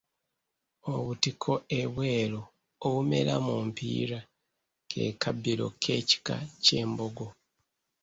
Obutiko 0.93 1.53
ebweru 1.79 2.41
obumera 2.85 3.35
mu 3.45 3.55
mpiira 3.67 4.19
ke 4.89 5.03
kabbiro 5.21 5.65
k’ekika 5.81 6.35
ky’Embogo. 6.63 7.27